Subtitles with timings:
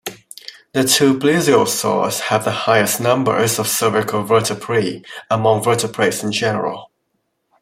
[0.73, 6.89] The two plesiosaurs have the highest numbers of cervical vertebrae among vertebrates in general.